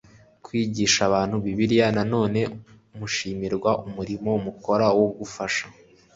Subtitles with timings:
[0.45, 2.41] kwigisha abantu Bibiliya nanone
[2.97, 5.65] mushimirwa umurimo mukora wo gufasha